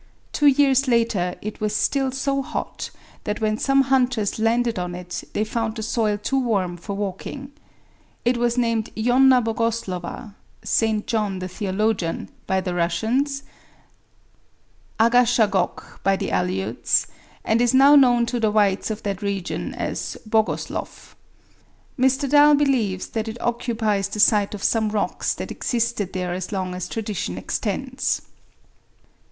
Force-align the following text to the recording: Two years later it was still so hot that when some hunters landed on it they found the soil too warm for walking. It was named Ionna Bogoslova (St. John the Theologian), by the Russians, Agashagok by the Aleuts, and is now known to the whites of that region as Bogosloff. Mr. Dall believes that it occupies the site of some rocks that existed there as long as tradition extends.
Two 0.33 0.47
years 0.47 0.87
later 0.87 1.35
it 1.43 1.61
was 1.61 1.75
still 1.75 2.11
so 2.11 2.41
hot 2.41 2.89
that 3.23 3.39
when 3.39 3.59
some 3.59 3.83
hunters 3.83 4.39
landed 4.39 4.79
on 4.79 4.95
it 4.95 5.23
they 5.33 5.43
found 5.43 5.75
the 5.75 5.83
soil 5.83 6.17
too 6.17 6.39
warm 6.39 6.75
for 6.75 6.95
walking. 6.95 7.51
It 8.25 8.35
was 8.37 8.57
named 8.57 8.89
Ionna 8.97 9.43
Bogoslova 9.43 10.33
(St. 10.63 11.05
John 11.05 11.37
the 11.37 11.47
Theologian), 11.47 12.29
by 12.47 12.61
the 12.61 12.73
Russians, 12.73 13.43
Agashagok 14.99 16.01
by 16.01 16.15
the 16.15 16.31
Aleuts, 16.31 17.05
and 17.45 17.61
is 17.61 17.75
now 17.75 17.95
known 17.95 18.25
to 18.25 18.39
the 18.39 18.49
whites 18.49 18.89
of 18.89 19.03
that 19.03 19.21
region 19.21 19.75
as 19.75 20.17
Bogosloff. 20.27 21.15
Mr. 21.99 22.27
Dall 22.27 22.55
believes 22.55 23.05
that 23.09 23.27
it 23.27 23.39
occupies 23.39 24.07
the 24.09 24.19
site 24.19 24.55
of 24.55 24.63
some 24.63 24.89
rocks 24.89 25.35
that 25.35 25.51
existed 25.51 26.13
there 26.13 26.33
as 26.33 26.51
long 26.51 26.73
as 26.73 26.87
tradition 26.89 27.37
extends. 27.37 28.23